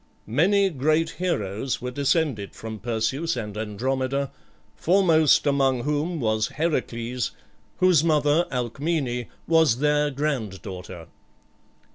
[0.25, 4.31] Many great heroes were descended from Perseus and Andromeda,
[4.75, 7.33] foremost among whom was Heracles,
[7.77, 11.05] whose mother, Alcmene, was their granddaughter.